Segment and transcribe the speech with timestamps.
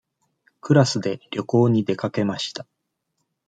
[0.61, 2.65] クラスで旅行に出かけました。